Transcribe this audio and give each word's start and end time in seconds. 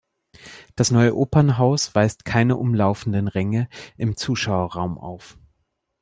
Das 0.75 0.89
neue 0.89 1.15
Opernhaus 1.15 1.93
weist 1.93 2.25
keine 2.25 2.57
umlaufenden 2.57 3.27
Ränge 3.27 3.69
im 3.97 4.17
Zuschauerraum 4.17 4.97
auf. 4.97 5.37